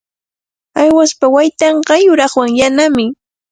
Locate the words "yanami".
2.59-3.05